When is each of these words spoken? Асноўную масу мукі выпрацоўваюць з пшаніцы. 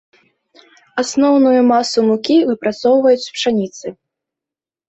Асноўную 1.01 1.59
масу 1.71 1.99
мукі 2.09 2.37
выпрацоўваюць 2.49 3.23
з 3.27 3.37
пшаніцы. 3.37 3.87